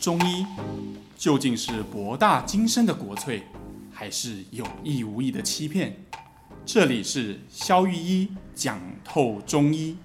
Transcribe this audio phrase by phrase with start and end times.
[0.00, 0.46] 中医
[1.14, 3.42] 究竟是博大精深的国粹，
[3.92, 5.94] 还是有意无意的欺骗？
[6.64, 9.98] 这里是肖玉一讲透中医。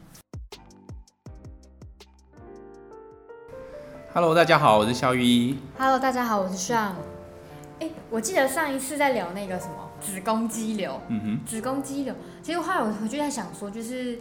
[4.14, 5.56] Hello，大家好，我是肖玉一。
[5.78, 6.92] Hello，大家好，我是 Sean。
[7.80, 12.14] 哎，我记得上一次在聊那个什么子宫肌瘤，嗯哼，子宫肌瘤。
[12.44, 14.20] 其实后来我回去在想说，就是。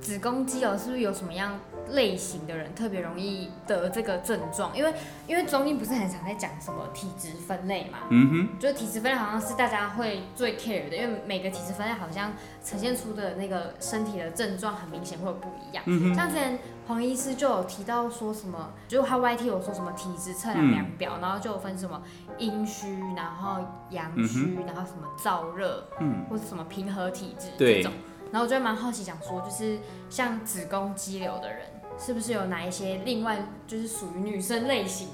[0.00, 1.60] 子宫肌瘤是不是有什么样
[1.92, 4.76] 类型的人特别容易得这个症状？
[4.76, 4.92] 因为
[5.26, 12.32] 因为中医不是很常在讲什么体质分类嘛，嗯哼，就是体质分类好像是大家会最 care 的，因为每个体质分类好像
[12.64, 15.82] 呈现出的那个身体的症状很明显会有不一样。
[15.86, 22.02] 嗯哼，像之前黄医师就有提到说什么，就是他 YT 有说什么体质测量量表，嗯、然后就有分什么
[22.38, 23.60] 阴虚，然后
[23.90, 27.92] 阳虚，嗯、然后什么燥热，嗯，或者什么平和体质这种。
[28.32, 31.62] 然后我就蛮好奇，想说就是像子宫肌瘤的人，
[32.00, 35.08] 是不是有哪一些另外就是属于女生类型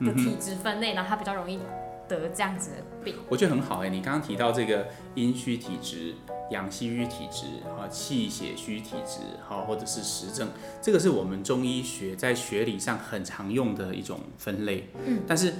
[0.00, 1.58] 的体质分类，然后她比较容易
[2.06, 3.16] 得这样子的病？
[3.28, 6.14] 我觉得很好哎，你刚刚提到这个阴虚体质、
[6.50, 10.50] 阳虚体质、哈气血虚体质，哈或者是实症，
[10.82, 14.88] 这个是我们中医学在学理上很常用的一种分类。
[15.06, 15.54] 嗯，但是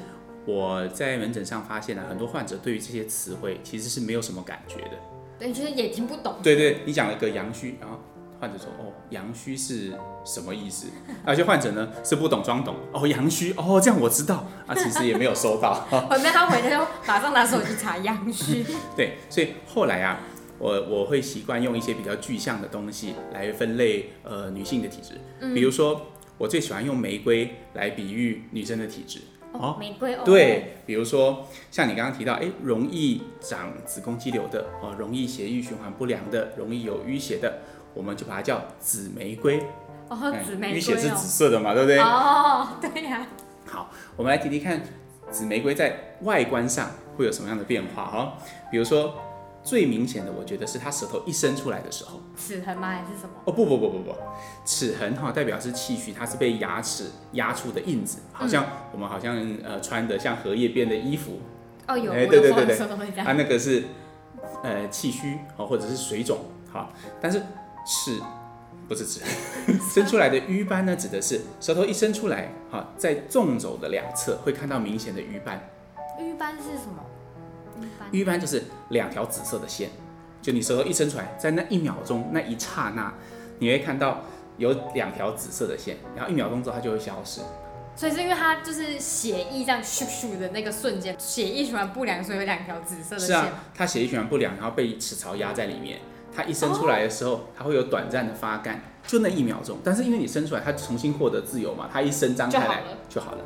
[0.45, 4.99] 我在门诊上发现了很多患者对于这些词汇其实是没有什么感觉的。
[5.39, 6.35] 对，就是也听不懂。
[6.43, 7.99] 对对，你讲了个阳虚，然后
[8.39, 9.93] 患者说：“哦，阳虚是
[10.27, 10.89] 什么意思？”
[11.25, 15.75] 而且患者呢是不懂装懂，哦，阳虚，哦，这样我知道啊，其实也没有收到。
[15.89, 18.65] 后面他回来就马上拿手机查阳虚。
[18.97, 20.21] 对，所以后来啊，
[20.59, 26.03] 我我会习惯用一些比较具象的东西来分类呃女性的体质，嗯、比如说
[26.37, 29.21] 我最喜欢用玫瑰来比喻女生的体质。
[29.53, 37.61] 哦，玫瑰哦，对，比如说像你刚刚提到，哎，容易长子宫肌瘤的，哦，容易血液循环不良的，容易有淤血的，
[37.95, 39.63] 我们就把它叫紫玫瑰。
[40.09, 41.99] 哦，紫玫瑰，你血是紫色的嘛，对不对？
[41.99, 43.27] 哦，对呀。
[43.67, 44.81] 好，我们来提提看，
[45.31, 48.35] 紫玫瑰在外观上会有什么样的变化哈？
[48.71, 49.15] 比如说。
[49.67, 52.87] 最明显的，我觉得是它舌头一伸出来的时候，齿痕吗？
[52.87, 53.31] 还是什么？
[53.47, 54.15] 哦不不不不不，
[54.65, 61.41] 齿痕哈代表是气虚，它是被牙齿压出的印子，好像我们好像呃穿的像荷叶边的衣服。
[61.89, 62.79] 哦有，哎对对对对，
[63.25, 63.87] 它那个是
[64.63, 66.39] 呃气虚哦或者是水肿
[66.73, 67.43] 好，但是
[67.85, 68.21] 齿
[68.89, 69.21] 不是指
[69.93, 75.69] 伸出来的瘀斑呢，指的是舌头一伸出来哈，在纵轴的两侧会看到明显的瘀斑。
[76.19, 77.05] 瘀斑是什么？
[78.11, 79.91] 瘀斑就是两条紫色的线，
[80.41, 83.13] 就你舌头一伸出来，在那一秒钟那一刹那，
[83.59, 84.23] 你会看到
[84.57, 87.41] 有两条紫色的线，然后一秒钟之后它就会消失。
[87.95, 93.29] 所以是因为它就是血液这样咻咻的那个瞬间，血液循环不良，所以有两条紫色的线。
[93.29, 95.99] 是啊，它血液循环不良，然后被齿槽压在里面，
[96.37, 99.79] 它一生出来的时候，它会有短暂的发干，就那一秒钟。
[99.83, 103.39] 但是因为你生出来，它重新获得自由嘛，它一生张开来就好了。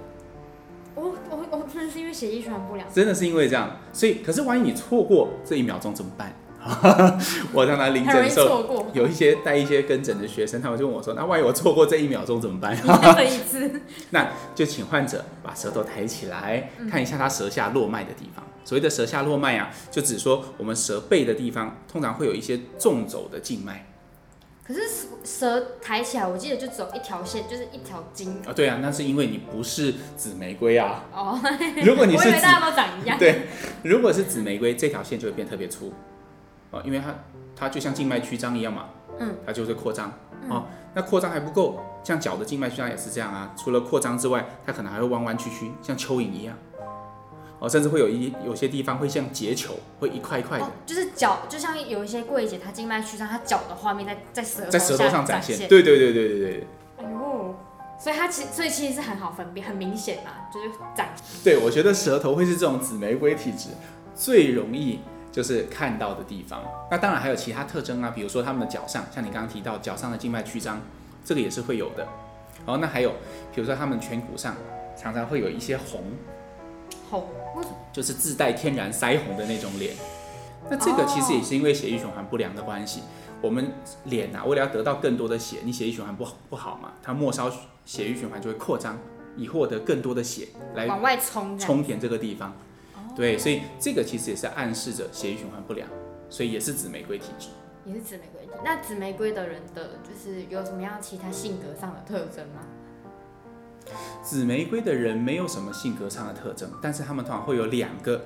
[0.97, 6.35] 我我我真的是因为血液循环不良，真的是因为这样，所以可是万一你错过这一秒钟怎么办？
[7.55, 12.77] 我让他临诊的时候，有一些带一些跟诊的学生，他们就问我说：“那万一我错过这一秒钟怎么办？”
[13.17, 13.81] 这一次，
[14.11, 18.45] 那就请患者把舌头抬起来，看一下他舌下络脉的地方。
[18.65, 23.87] 所谓的舌下络脉啊，就指说我们舌背的地方通常会有一些纵走的静脉。
[24.63, 24.83] 可是
[25.25, 28.41] 舌抬起来，我记得就只有一条线，就是一条筋。
[28.47, 31.03] 啊，对啊，那是因为你不是紫玫瑰啊。
[31.13, 31.41] 哦。
[31.85, 33.19] 如果你是紫，我以为大家都长一样。
[33.19, 33.49] 对，
[33.83, 35.93] 如果是紫玫瑰，这条线就会变特别粗。
[36.71, 37.13] 哦，因为它
[37.57, 38.91] 它就像静脉曲张一样嘛。
[39.19, 39.35] 嗯。
[39.45, 40.13] 它就会扩张。
[40.49, 43.53] 哦，那扩张还不够，像脚的静脉曲张也是这样啊。
[43.59, 46.57] 除了扩张之外，它可能还会弯弯曲曲，像蚯蚓一样。
[47.61, 55.69] 哦，甚至会有一有些地方会像结球，会一块一块的，哦、就是脚，就像有一些柜姐，她静脉曲张，她脚的画面在在舌头在舌头上展现。
[55.69, 56.67] 对对对对对对。
[56.97, 57.55] 哎呦，
[57.99, 61.11] 所以它其所以其实是很好分辨，很明显嘛，就是展。
[61.45, 63.69] 对，我觉得舌头会是这种紫玫瑰体质
[64.15, 65.01] 最容易
[65.31, 66.63] 就是看到的地方。
[66.91, 70.81] 那当然还有其他特征啊，比如说他们的脚上，像你刚刚提到脚上的静脉曲张，
[71.23, 72.09] 这个也是会有的。
[72.65, 73.11] 哦，那还有
[73.55, 74.57] 比如说他们颧骨上
[74.97, 76.03] 常常会有一些红。
[77.11, 77.27] 红。
[77.93, 79.95] 就是自带天然腮红的那种脸，
[80.71, 83.03] 那这个其实也是因为血液循环不良的关系。
[83.43, 83.73] 我们
[84.05, 87.51] 脸啊，为了要得到更多的血，你血液循环不不好嘛，它末梢
[87.85, 88.97] 血液循环就会扩张，
[89.37, 92.55] 以获得更多的血来往外冲，充填这个地方。
[93.17, 95.89] 对，所以这个其实也是暗示着血液循环不良，
[96.31, 97.49] 所以也是紫玫瑰体质。
[97.85, 98.59] 也是紫玫瑰体质。
[98.65, 102.61] 那紫玫瑰的人的就是有什么样其他性格上的特征吗？
[104.23, 108.25] 紫玫瑰的人没有什么性格上的特征，但是他们通常会有两个，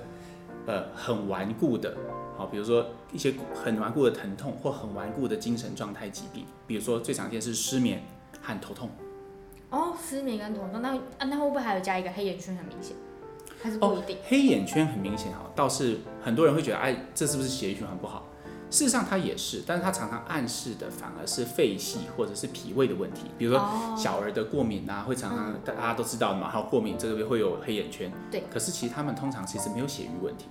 [0.66, 1.96] 呃，很顽固的，
[2.36, 8.02] 好，比如说一些很顽固的疼痛或很顽固的精神状态疾病，比如说最常见是失眠
[8.40, 8.90] 和头痛。
[9.70, 12.96] 哦，失眠跟头痛，那啊那会不会还有加一个黑眼圈很明显？
[13.62, 14.16] 还是不一定？
[14.16, 18.26] 哦、黑眼圈很明显哈，倒是很多人会觉得，哎，这是不是血液循环不好？
[18.74, 23.26] 事实上它也是，但是它常常暗示的反而是肺系或者是脾胃的问题。
[23.38, 23.64] 比如说
[23.96, 28.10] 小儿的过敏啊，会常常大家都知道的嘛，还有过敏这个会有黑眼圈。
[28.32, 28.42] 对。
[28.52, 30.46] 可是其实他们通常其实没有血瘀问题。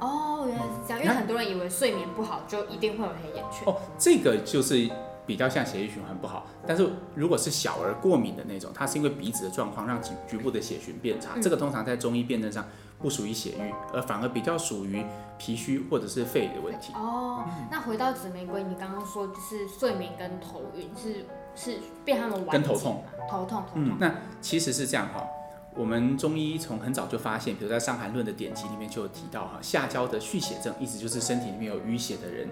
[0.00, 3.64] 哦，原来是这样，因为很多人以为睡眠不好就一定会有黑眼圈。
[3.66, 4.88] 哦，这个就是
[5.30, 6.48] 比较像血液循环不好。
[6.66, 12.66] 但是如果是小儿过敏的那种，它是因为鼻子的状况让局局部的血循变差，嗯、这个通常在中医辨证上。
[13.02, 15.02] 不属于血瘀，而反而比较属于
[15.38, 16.92] 脾虚或者是肺的问题。
[16.92, 21.24] 哦，那回到紫玫瑰，你刚刚说就是睡眠跟头晕是
[21.56, 23.72] 是被他们玩跟头痛，头痛头痛。
[23.76, 25.26] 嗯，那其实是这样哈，
[25.74, 32.46] 我们中医从很早就发现，比如在《伤寒论》的典籍里面就有提到哈，下焦的蓄血症，意思就是身体里面有淤血的人，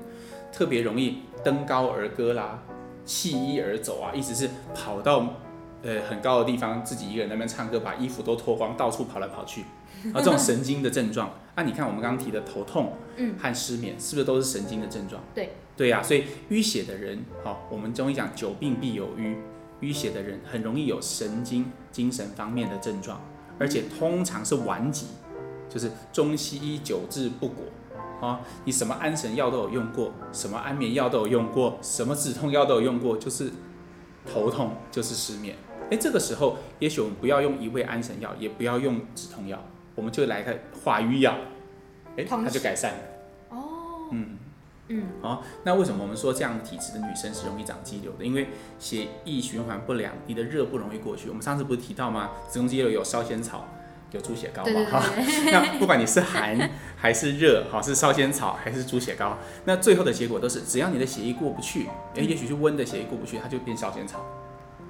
[0.53, 2.63] 特别容易登高而歌啦，
[3.05, 5.35] 弃衣而走啊，意思是跑到
[5.83, 9.65] 呃很高的地方，自己一个人在那边唱歌，把衣服都脱光，到处跑来跑去。
[10.15, 15.21] 而这种 神经的症状，啊，你看我们刚刚提的头痛，嗯，和失眠，是不是都是神经的症状？
[15.35, 19.37] 对，对呀、啊，所以淤血的人，好，我们中医讲久病必有瘀，
[19.81, 23.21] 淤血的人很容易有神经、精神方面的症状，
[23.59, 25.07] 而且通常是顽疾，
[25.69, 27.65] 就是中西医久治不果，
[28.21, 33.51] 啊，你什么安神药都有用过，什么安眠药都有用过，什么止痛药都有用过，就是
[34.27, 35.57] 头痛，就是失眠。
[35.91, 39.59] 哎，这个时候，也许我们不要用一味安神药，也不要用止痛药。
[39.95, 41.35] 我们就来个化瘀药，
[42.17, 42.99] 哎，它就改善了。
[43.51, 44.37] 哦，嗯
[44.89, 48.25] 嗯，好，那为什么我们说这样的体质的女生是容易长肌瘤的？
[48.25, 48.49] 因为
[48.79, 51.29] 血液循环不良，你的热不容易过去。
[51.29, 52.31] 我们上次不是提到吗？
[52.49, 53.67] 子宫肌瘤有烧仙草，
[54.11, 54.85] 有猪血糕嘛？
[54.91, 55.03] 哈，
[55.53, 64.25] 那不管你是寒 还是热，好是烧仙草还是猪血糕，那最后的结果都是，只要你的血液过不去，哎，也许是温的血液过不去，它就变烧仙草。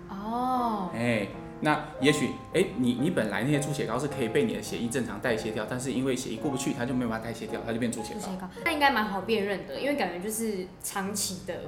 [0.08, 1.26] 哦，哎。
[1.60, 8.20] 那也许，哎，你你本来那些猪血糕是可以被你的血液正常代谢掉，但是因为血液过不去，它就没有办法代谢掉，它就变猪血糕。
[8.20, 11.62] 猪血糕，那应该蛮好辨认的，因为感觉就是长期的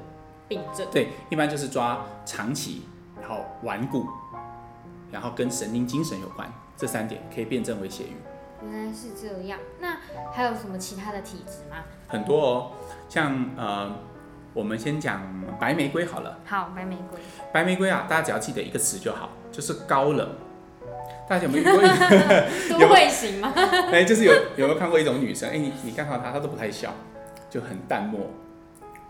[0.46, 0.86] 病症。
[0.92, 2.82] 对，一般就是抓长期，
[3.20, 4.06] 然后顽固，
[5.10, 6.48] 然后跟神经精神有关，
[6.80, 8.16] 这三点可以辨证为血瘀。
[8.62, 9.98] 原来是这样，那
[10.32, 11.76] 还有什么其他的体质吗？
[12.08, 12.72] 很多哦，
[13.08, 13.94] 像呃。
[14.52, 15.22] 我们先讲
[15.60, 16.36] 白玫瑰好了。
[16.44, 17.20] 好，白玫瑰。
[17.52, 20.28] 白玫瑰啊，大家只要记得一个词就好，就是高冷。
[21.30, 21.80] 大家有没有过？
[22.76, 23.52] 都会型吗？
[23.94, 25.48] 哎，就是有有没有看过一种女生？
[25.48, 26.92] 哎，你你看到她，她都不太笑，
[27.48, 28.28] 就很淡漠。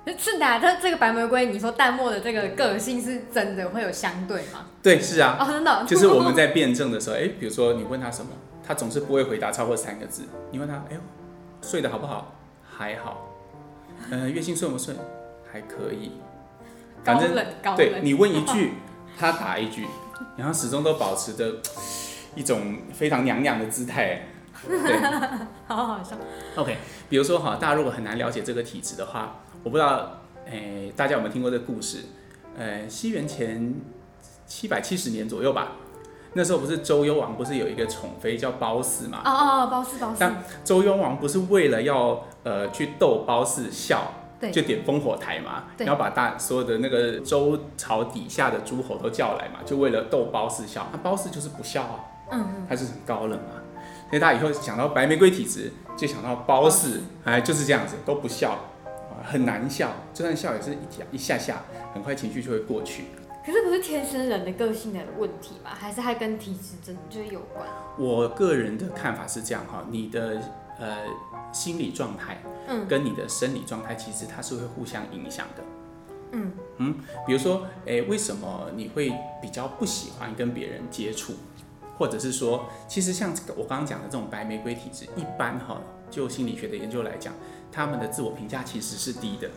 [0.07, 4.67] 是的，这这个白玫瑰，你说淡漠的这个个性是真的会有相对吗？
[4.83, 5.37] 对，是啊。
[5.39, 5.85] 哦，真的。
[5.87, 8.31] 就是我们在辩证的时候，哎，比如说你问他什么，
[8.67, 10.25] 他总是不会回答超过三个字。
[10.51, 11.01] 你问他，哎呦，
[11.63, 12.35] 睡得好不好？
[12.65, 13.29] 还好。
[14.11, 14.97] 呃，月经顺不顺？
[15.53, 16.13] 还可以，
[17.03, 17.35] 反正
[17.77, 18.75] 对你问一句，
[19.19, 19.85] 他答一句，
[20.37, 21.57] 然后始终都保持着
[22.37, 24.29] 一种非常娘娘的姿态，
[24.63, 24.97] 对，
[25.67, 26.17] 好好笑。
[26.55, 26.77] OK，
[27.09, 32.05] 比如说哈，大家如果很难了解这个体质的话，我不知道，诶，大家有没有听过这个故事？
[32.57, 33.75] 呃，西元前
[34.47, 35.73] 七百七十年左右吧，
[36.35, 39.23] 那时候不是周幽王不是有一个宠妃叫褒姒嘛？
[39.25, 40.17] 哦哦，褒姒褒姒。
[40.19, 44.15] 但周幽王不是为了要呃去逗褒姒笑？
[44.51, 50.89] 就点烽火台嘛，然后把大所有的那个周朝底下的诸侯都叫来嘛，就为了逗褒姒笑。
[50.91, 53.61] 那褒姒就是不笑啊，嗯嗯，他就是很高冷啊。
[54.09, 58.59] 所以大家以后想到白玫瑰体质，就想到褒姒，哎，就是这样子，都不笑，
[59.23, 61.63] 很难笑，就算笑也是一下一下下，
[61.95, 63.05] 很快情绪就会过去。
[63.45, 65.71] 可是不是天生人的个性的问题吗？
[65.75, 67.67] 还是还跟体质真就是有关？
[67.99, 70.41] 我个人的看法是这样哈，你的
[70.79, 70.97] 呃。
[71.53, 75.65] 心理状态，嗯，跟你的生理状态，其实它是会互相影响的，
[76.31, 76.95] 嗯嗯，
[77.27, 79.13] 比如说，诶，为什么你会
[79.43, 81.33] 比较不喜欢跟别人接触，
[81.99, 87.33] 或者是说，其实像我刚刚讲的这种白玫瑰体质，一般哈，就心理学的研究来讲，
[87.71, 89.49] 他们的自我评价其实是低的。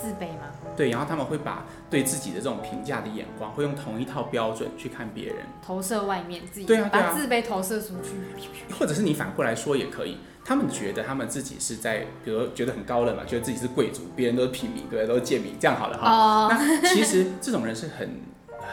[0.00, 0.46] 自卑吗？
[0.76, 8.12] 对，然后他们会把对自己的这种评价的眼光，会用同一套标准去看别人，投射外面自己，对啊，对啊，把自卑投射出去。
[8.78, 16.08] 或者是你反过来说也可以，他们觉得他们自己是在，比如觉得很高冷嘛，觉得自己是贵族，别人都是平民，对，都是贱民，这样好了哈。
[16.08, 16.48] 哦。
[16.48, 18.20] 那其实这种人是很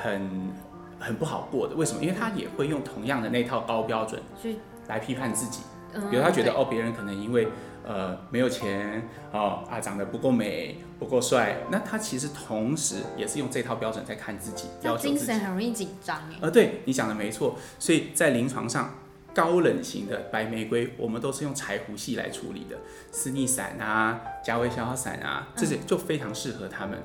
[0.04, 0.52] 很
[1.00, 2.04] 很不好过的，为什么？
[2.04, 5.62] 因为他也会用同样的那套高标准去来批判自己，
[6.10, 7.48] 比如他觉得哦，别人可能因为。
[7.88, 15.16] 呃，没有钱哦啊，长得不够美，不够帅，那他其实同时也是用这套标准在看自己，要求自己。
[15.16, 16.36] 精神很容易紧张哎。
[16.42, 18.96] 呃，对，你讲的没错，所以在临床上，
[19.36, 22.76] 高冷型的白玫瑰，我们都是用柴胡系来处理的，
[23.12, 26.98] 斯逆散啊，加维消耗散啊，这些就非常适合他们。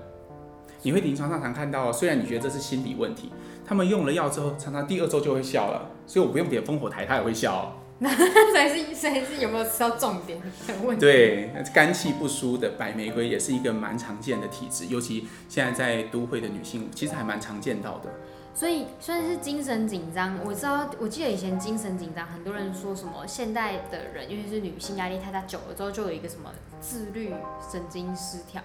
[0.81, 3.31] 你会临床上常看到，虽然你觉得这是心理问题，
[3.67, 7.73] 他们用了药之后，常常第二周就会笑了，所以我不用点烽火台，他也会笑哦。
[8.03, 11.01] 那所以是所以是有没有吃到重点的问题？
[11.01, 18.11] 对，肝气不舒的白玫瑰也是一个蛮常见的体质，尤其现在在都会的女性，其实还蛮常见到的。
[18.53, 27.33] 所以算是精神紧张，我知道，我记得以前精神紧张，很多人说什么现代的人，尤其是女性压力太大，久了之后就有一个什么自律
[27.71, 28.63] 神经失调。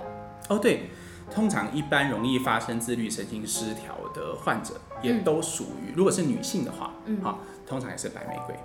[0.48, 0.90] 哦，对，
[1.30, 4.74] 通常一般容易发生自律神经失调的患者，
[5.04, 8.56] 也都属于，嗯、如果是女性的话，嗯，好，通常也是白玫瑰。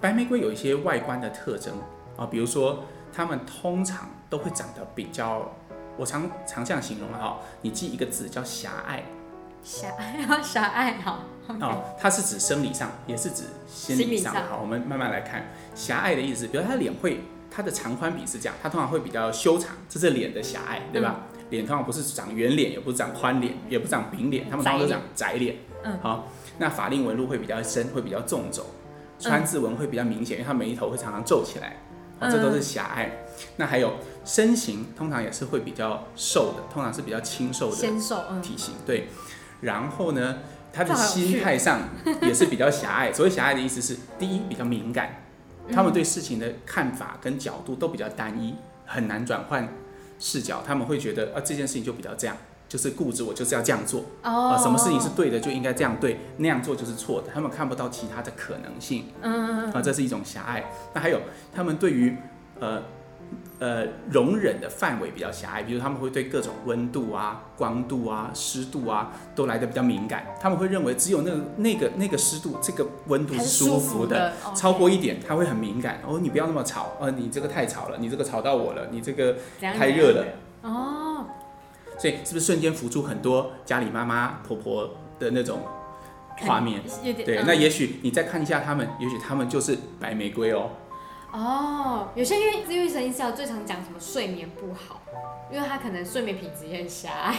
[0.00, 1.74] 白玫瑰有一些外观的特征
[2.16, 5.50] 啊，比如说，它们通常都会长得比较，
[5.96, 9.02] 我常常这样形容哈，你记一个字叫狭隘。
[9.66, 11.24] 狭隘，狭隘，好。
[11.60, 14.32] 哦，它是指生理上，也是指心理上。
[14.32, 15.44] 好，我们慢慢来看。
[15.74, 21.22] 狭隘的意思，比如他脸会，它的长宽比是这样，它通常会比较修长，这是脸的狭隘，对吧？
[21.50, 25.56] 脸、嗯、通常不是长圆脸，也不是长宽脸，也不长平脸，他们通常都长窄脸。
[25.82, 25.98] 嗯。
[26.00, 28.66] 好，那法令纹路会比较深，会比较纵轴，
[29.18, 31.76] 川字纹会比较明显，因为它眉头会常常皱起来。
[32.18, 33.10] 哦，这都是狭隘。
[33.56, 33.92] 那还有
[34.24, 37.76] 身形，通常也是会比较瘦的，通常是比较清瘦的
[38.40, 39.08] 体型，对。
[39.60, 40.38] 然后呢，
[40.72, 41.80] 他的心态上
[42.22, 43.12] 也是比较狭隘。
[43.14, 45.24] 所谓狭隘的意思是，第一比较敏感，
[45.70, 48.54] 他们对事情的看法跟角度都比较单一，
[48.86, 49.68] 很难转换
[50.18, 50.62] 视角。
[50.66, 52.34] 他们会觉得啊，这件事情就比较这样，
[52.68, 54.04] 就是固执，我就是要这样做。
[54.22, 57.28] 啊，什么事情是对的就应该这样对，那样做就是错的。
[57.32, 59.06] 他们看不到其他的可能性。
[59.22, 60.64] 嗯，啊，这是一种狭隘。
[60.94, 61.20] 那还有，
[61.54, 62.16] 他们对于
[62.60, 62.82] 呃。
[63.58, 70.26] 呃，容忍的范围比较狭隘，比如他们会对各种温度啊、光度啊、湿度啊都来得比较敏感。
[70.38, 76.00] 他们会认为只有那个、那个、那个湿度、这个温度是舒服的，服的超过一点他会很敏感。
[76.06, 80.24] 哦，你不要那么吵，呃，你这个太吵了，你这个吵到我了，你这个太热了。
[80.62, 81.05] 哦，
[81.98, 84.88] 所以是不是瞬间浮出很多家里妈妈婆婆
[85.18, 85.60] 的那种
[86.46, 86.82] 画面？
[87.02, 90.70] 对，那也许你再看一下他们，也许他们就是白玫瑰哦。
[91.32, 95.00] 哦，有些因为自愈神经失调最常讲什么睡眠不好，
[95.50, 97.34] 因为他可能睡眠品质也很狭隘。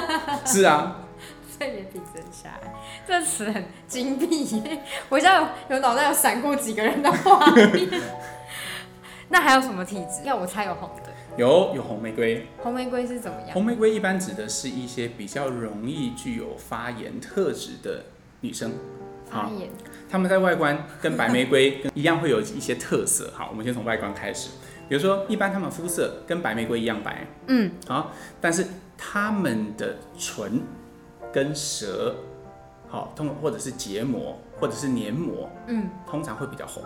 [0.46, 0.96] 是啊，
[1.58, 2.72] 睡眠品质很狭隘，
[3.06, 4.62] 这词很精辟。
[5.08, 7.88] 我现在有有脑袋有闪过几个人的画面。
[9.28, 10.24] 那还有什么体质？
[10.24, 11.11] 要我猜有红的。
[11.36, 12.46] 有有红玫瑰。
[12.58, 13.50] 红玫瑰是怎么样？
[13.52, 18.04] 红玫瑰一般指的是一些比较容易具有发炎特质的
[18.40, 18.72] 女生。
[19.24, 19.70] 发炎。
[20.10, 23.30] 他们在外观跟白玫瑰 一样，会有一些特色。
[23.34, 24.50] 好，我们先从外观开始。
[24.88, 28.12] 比如说，一般他们肤色跟白玫瑰一样白，嗯，好，
[28.42, 28.66] 但是
[28.98, 30.60] 他们的唇
[31.32, 32.14] 跟舌，
[32.88, 36.82] 好，通或者是结膜或者是黏膜，嗯，通常会比较红，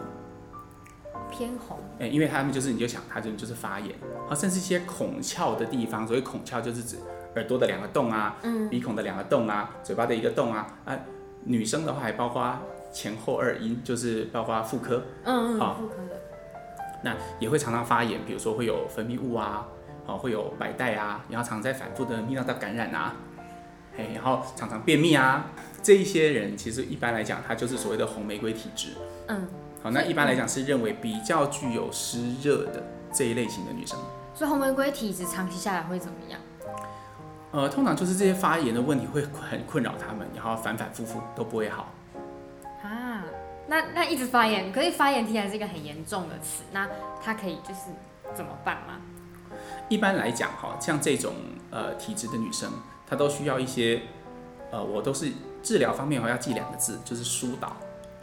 [1.30, 1.78] 偏红。
[1.98, 3.94] 哎，因为他们就是你就想，它就就是发炎，
[4.28, 6.98] 好，甚至一些孔窍的地方，所谓孔窍就是指
[7.34, 10.98] 耳朵的两个洞啊，嗯，鼻孔的两个洞啊，嘴巴的一个洞啊，啊，
[11.44, 12.56] 女生的话还包括。
[12.92, 16.18] 前后二阴就是包括妇科，嗯嗯，好，妇科的，
[17.02, 19.68] 那也会常常发炎，比如说会有分泌物啊，
[20.06, 23.14] 哦，会有白带啊，然后常在反复的泌尿道感染啊，
[23.98, 25.44] 哎，然后常常便秘啊，
[25.82, 28.92] 这一些人其实一般来讲，他就是所谓的红玫瑰体质，
[29.26, 29.46] 嗯，
[29.86, 33.96] 好，那一般来讲是认为比较具有湿热的这一类型的女生，
[34.34, 36.40] 所以红玫瑰体质长期下来会怎么样？
[37.52, 41.92] 呃，通常就是这些发炎的问题会很困扰他们，然后反反复复都不会好。
[42.82, 43.22] 啊，
[43.68, 46.88] 那那一直发炎，可是发炎听起来是一个很严重的词，那
[47.22, 47.82] 它可以就是
[48.34, 48.94] 怎么办吗？
[49.88, 51.32] 一般来讲，哈，像这种
[51.70, 52.68] 呃体质的女生，
[53.06, 54.02] 她都需要一些，
[54.72, 55.30] 呃，我都是
[55.62, 57.76] 治疗方面我要记两个字，就是疏导。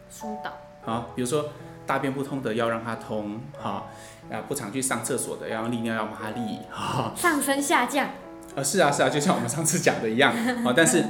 [0.10, 0.52] 疏导。
[0.86, 1.46] 好，比如说
[1.86, 3.86] 大便不通的要让它通，哈，
[4.32, 7.14] 啊不常去上厕所的要用利尿要帮它利，哈。
[7.16, 8.10] 上升下降。
[8.56, 10.34] 呃，是啊是啊，就像我们上次讲的一样，
[10.66, 11.04] 啊，但是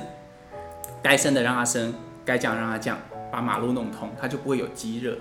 [1.02, 2.98] 该升的让它升，该降让它降。
[3.32, 5.18] 把马路弄通，它就不会有积热。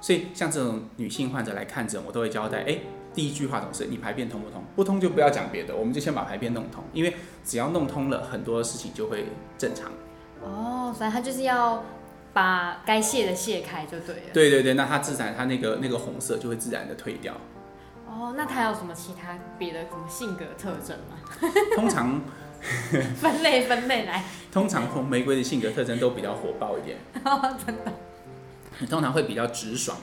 [0.00, 2.76] 所以像这种女性患者来看诊，我都会交代：哎，
[3.14, 4.64] 第一句话总是你排便通不通？
[4.74, 9.92] 不通就不要讲别的，我们就先把排便弄通，因为只要弄通了，很多事情就会正常。
[10.42, 11.84] 哦，反正他就是要
[12.32, 14.22] 把该卸的卸开就对了。
[14.32, 17.34] 对对对，那它自然它那个那个红色就会自然的退掉。
[18.06, 21.52] 哦，那它有什么其他别的什么性格特征吗？
[21.76, 22.20] 通常。
[23.16, 24.22] 分类分类来，
[24.52, 26.98] 通常红玫瑰的性格特征都比较火爆一点，
[27.64, 27.90] 真的。
[28.80, 29.96] 你通常会比较直爽，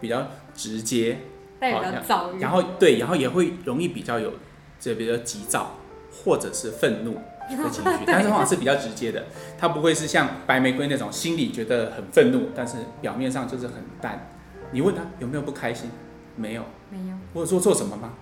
[0.00, 1.18] 比较直接，
[1.58, 4.34] 带比较躁郁，然后对，然后也会容易比较有
[4.78, 5.74] 这比较急躁
[6.12, 7.20] 或者是愤怒
[7.56, 9.24] 的情绪， 但是往往是比较直接的，
[9.58, 14.28] 他不会是像白玫瑰那种心里觉得很愤怒，但是表面上就是很淡。
[14.70, 15.90] 你问他有没有不开心？
[16.36, 17.16] 没有，没有。
[17.32, 18.12] 我有做错什么吗？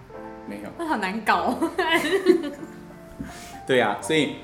[0.49, 0.71] 没有。
[0.78, 1.54] 那好难搞。
[3.66, 4.37] 对啊，所以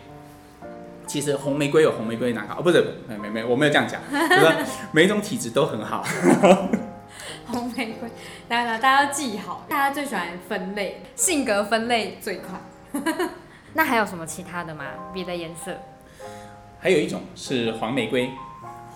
[1.07, 4.57] 其实红玫瑰有红玫瑰难搞哦，不是，没没没，我没有这样讲，就是
[4.93, 6.05] 每一种体质都很好。
[7.47, 8.09] 红玫瑰，
[8.49, 13.03] 来来，大家要记好，大家最喜欢分类，性格分类最快。
[13.75, 14.85] 那还有什么其他的吗？
[15.13, 15.73] 别的颜色？
[16.81, 18.31] 还有一种是黄玫瑰，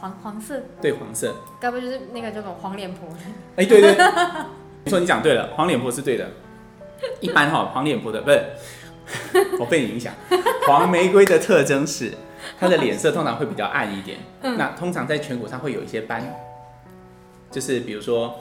[0.00, 3.08] 黄黄色，对，黄色，该不就是那个叫做黄脸婆？
[3.56, 3.96] 哎、欸，对对，
[4.84, 6.28] 没错，你讲对了，黄脸婆是对的。
[7.20, 8.42] 一般哈， 黄脸婆的不是，
[9.60, 10.12] 我被你影响。
[10.66, 12.12] 黄玫瑰的特征是，
[12.58, 16.22] 它的脸色通常会比较暗一点，嗯、那通常在颧骨上会有一些斑，
[17.50, 18.34] 就是比如说，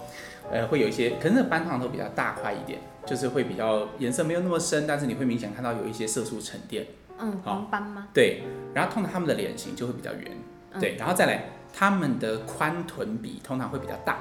[0.52, 6.88] 呃，会有一些，可是那斑通常都比较大块一点，就是会比较颜色没有那么深，但是你会明显看到有一些色素沉淀。
[7.18, 8.08] 嗯，黄斑吗？
[8.14, 8.44] 对，
[8.74, 10.38] 然后通常他们的脸型就会比较圆，
[10.74, 14.18] 嗯、对，然后再来，他们的宽臀比通常会比较大，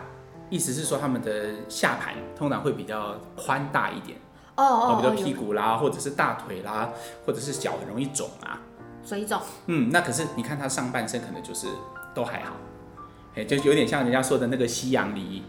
[0.49, 4.17] 意思是说他们的下盘通常会比较宽大一点。
[4.57, 6.91] 哦哦，比如屁股啦，或者是大腿啦，
[7.27, 8.61] 或者是脚很容易肿啊，
[9.05, 9.41] 水肿。
[9.67, 11.67] 嗯，那可是你看他上半身可能就是
[12.15, 12.55] 都还好，
[13.35, 15.43] 哎，就有点像人家说的那个西洋梨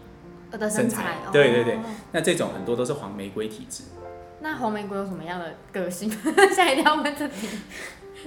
[0.52, 1.16] 的身材。
[1.32, 1.78] 对对对，
[2.12, 3.84] 那这种很多都是黄玫瑰体质。
[4.40, 6.10] 那黄玫瑰有什么样的个性？
[6.34, 7.48] 现在一定要问这题，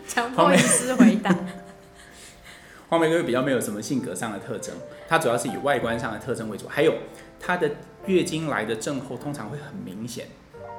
[0.08, 1.34] 强迫医师回答。
[2.90, 4.76] 黄玫瑰比较没有什么性格上的特征，
[5.08, 6.96] 它主要是以外观上的特征为主，还有
[7.40, 7.70] 它的
[8.08, 10.26] 月经来的症候通常会很明显。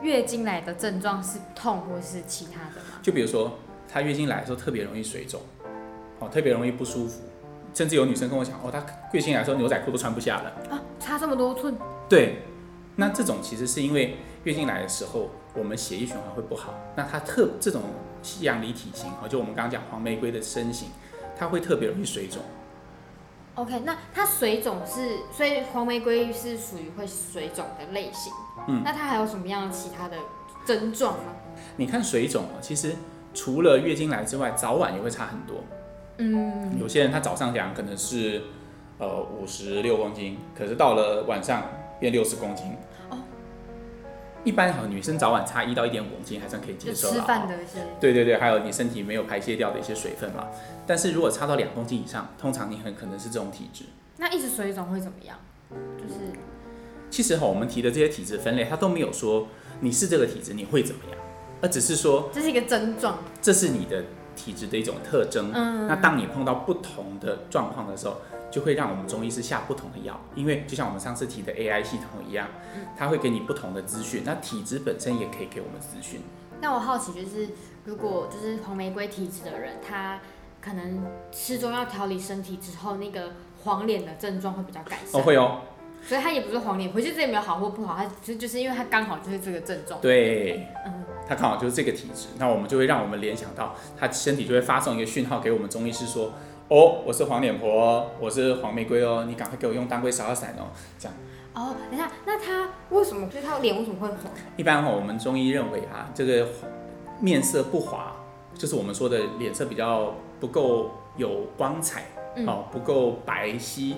[0.03, 2.99] 月经来的症状是痛或是其他的吗？
[3.01, 5.41] 就比如说，她月经来的时候特别容易水肿，
[6.19, 7.23] 哦，特别容易不舒服，
[7.73, 11.77] 甚至有女生跟我讲，哦，她月经来的时候牛仔裤都穿不下了啊，差这么多寸。
[12.09, 12.43] 对，
[12.97, 17.83] 那这种其实是因为月经来的时候，我们血液循环会不好，那她特这种
[18.23, 20.89] 西洋梨体型，哦，就我们刚刚讲黄玫瑰的身形，
[21.39, 22.43] 它会特别容易水肿。
[23.57, 28.33] OK，那它水肿是，所以黄玫瑰是属于会水肿的类型。
[28.69, 30.17] 嗯，那它还有什么样的其他的
[30.67, 31.35] 症状吗？
[31.77, 32.95] 你看水肿啊，其实
[33.35, 35.63] 除了月经来之外，早晚也会差很多。
[36.21, 38.43] 嗯，有些人他早上量可能是
[38.99, 41.63] 呃五十六公斤，可是到了晚上
[41.99, 42.67] 变六十公斤。
[43.09, 43.17] 哦，
[44.45, 47.11] 一般和女生早晚差一到一点五公斤还算可以接受。
[47.11, 47.79] 吃饭的一些。
[47.99, 50.47] 对对对，还有你身体没有排泄掉的一些水分嘛。
[50.87, 53.85] 但是如果差到两公斤以上，通常你很可能是这种体质。
[54.19, 55.39] 那一直水肿会怎么样？
[55.97, 56.21] 就是。
[57.09, 59.49] 其实哈，我们提的这些体质分类，它都没有说
[59.81, 61.19] 你是这个体质你会怎么样，
[61.61, 64.05] 而只是说这是一个症状，这是你的
[64.41, 65.51] 体质的一种特征。
[65.55, 68.17] 嗯，那当你碰到不同的状况的时候，
[68.51, 72.49] 就会让我们中医师下不同的药，因为就像我们上次提的 AI 系统一样，
[72.97, 74.23] 它会给你不同的资讯。
[74.25, 76.23] 那体质本身也可以给我们资讯。
[76.61, 77.49] 那我好奇就是，
[77.85, 80.19] 如果就是黄玫瑰体质的人，他
[80.61, 85.21] 可能吃中药调理身体之后，那个黄脸的症状会比较改善。
[85.21, 85.61] 哦，会哦。
[86.03, 90.01] 所以他也不是黄脸，回去这也没有好或不好，他其实就是因为他刚好就是这个症状。
[90.01, 96.33] 对，嗯，他刚好就是这个体质，那我们就会让我们联想到他身体就会发送一个讯号给我们中医师说，
[96.67, 100.67] 哦，我是黄脸婆，我是黄玫瑰哦，你赶快给我用当归芍药散哦，
[100.99, 101.17] 这样。
[101.55, 104.29] 哦，等一下，那他为什么就是他脸为什么会红？
[104.57, 106.49] 一般哈，我们中医认为啊，这个
[107.21, 108.13] 面色不滑，
[108.55, 112.07] 就是我们说的脸色比较不够有光彩，
[112.45, 113.95] 哦，不够白皙，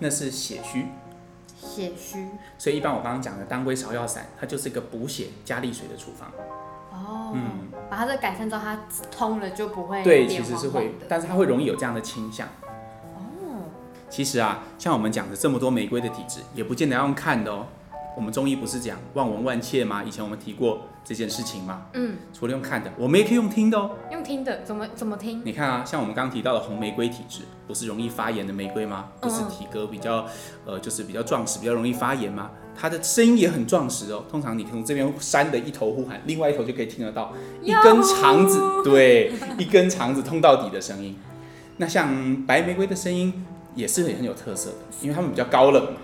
[0.00, 0.86] 那是血虚。
[1.56, 2.26] 血虚，
[2.58, 6.28] 所以一般我刚刚讲的当归芍药散，它就是一个补血加利水的处方。
[6.92, 8.78] 哦，嗯，把它这改善之后，它
[9.10, 12.46] 通了就不会对，其实是会，但是它会容易有这样的倾向。
[12.46, 13.64] 哦，
[14.10, 17.66] 其实啊，像我们讲的这么多玫瑰的体质，也不见得要用看的哦。
[18.16, 20.02] 我们中医不是讲望闻问切吗？
[20.04, 21.86] 以前我们提过这件事情吗？
[21.94, 23.90] 嗯，除了用看的，我们也可以用听的哦。
[24.10, 25.40] 用听的，怎么怎么听？
[25.44, 29.08] 你看啊，像我们刚刚提到的红玫瑰体质，不是容易发炎的玫瑰吗？
[29.20, 30.26] 不是体格比较，
[30.66, 32.50] 呃，就是比较壮实，比较容易发炎吗？
[32.74, 34.24] 它的声音也很壮实哦。
[34.30, 41.16] 通常你从这边山的一头呼喊，另外一头就可以听得到一根肠子，对，一根肠子通到底的声音。
[41.78, 43.44] 那像白玫瑰的声音
[43.74, 46.00] 也是很很有特色的，因为它们比较高冷嘛。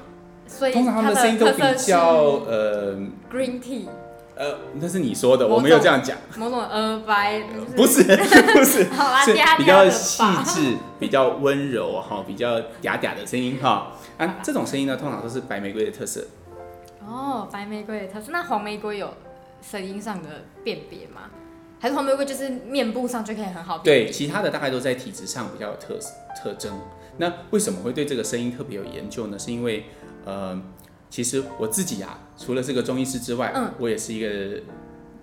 [0.48, 2.14] 所以通常他们的声音都比较
[2.48, 2.96] 呃
[3.30, 3.86] ，green tea，
[4.34, 6.16] 呃，那是你说的，我没有这样讲。
[6.36, 7.42] 某种呃白，
[7.76, 13.92] 不是不是， 好啦，是比较细致、比较温柔哈，比较嗲嗲的声音哈。
[14.16, 16.26] 啊，这种声音呢，通常都是白玫瑰的特色。
[17.06, 18.32] 哦，白玫瑰的特色。
[18.32, 19.14] 那黄玫瑰有
[19.62, 20.28] 声音上的
[20.64, 21.22] 辨别吗？
[21.80, 24.04] 还是黄玫瑰就是面部上就可以很好辨别？
[24.06, 25.96] 对，其他的大概都在体质上比较有特
[26.36, 26.72] 特征。
[27.18, 29.38] 那为什么会对这个声音特别有研究呢？
[29.38, 29.84] 是因为
[30.24, 30.60] 呃，
[31.10, 34.60] 其实我自己啊，除了这个中医师之外，嗯，我也是一个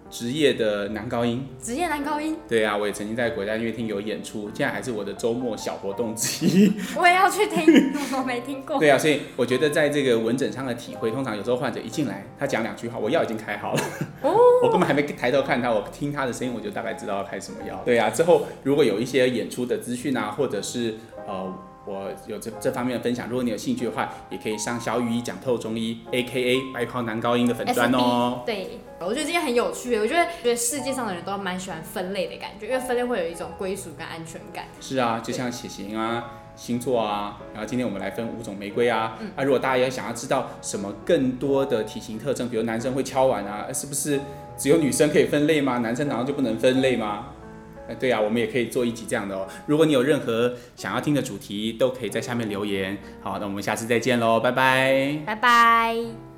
[0.09, 6.73] 职业的男高音，职业男高音，对啊，我也曾经在国家音乐厅有演出，现在还是我的周末小活动之一。
[6.97, 7.65] 我也要去听，
[8.17, 8.77] 我没听过。
[8.79, 13.81] 对啊，所以我觉得在这个文诊上的体会，通常有时候患者一进来，他讲两句话，我药已经开好了，
[14.21, 17.81] 哦， 我根本还没抬头看他，我听他的声音，我就大概知道要开什么药。
[17.85, 20.95] 对啊，之后如果有一些演出的资讯啊，或者是
[21.27, 21.53] 呃。
[21.85, 26.73] 我有这这方面的分享，如果你有兴趣的话，也可以上小雨医讲透中医，A.K.A.
[26.73, 28.41] 白袍男高音的粉专哦。
[28.45, 34.65] 对，我觉得今天很有趣，我觉得觉得世界上的人都蛮喜欢分类的感觉，因为分类会有一种归属跟安全感。
[34.81, 39.17] 是啊，就像血型啊、星座啊，然后今天我们来分五种玫瑰啊。
[39.19, 44.19] 嗯、啊，如果大家也想要知道什么更多的体型特征，比如男生会敲碗啊，是不是
[44.57, 45.77] 只有女生可以分类吗？
[45.77, 47.27] 男生难道就不能分类吗？
[47.99, 49.47] 对、啊，我们也可以做一集这样的哦。
[49.67, 52.97] 如果你有任何想要听的主题，都可以在下面留言。
[53.21, 56.34] 好，那我们下次再见喽，拜拜，拜拜。